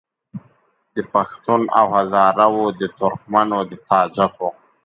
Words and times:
د 0.95 0.97
پښتون 1.13 1.61
او 1.79 1.85
هزاره 1.97 2.45
وو 2.53 2.65
د 2.79 2.81
ترکمنو 2.99 3.59
د 3.69 3.71
تاجکو 3.89 4.49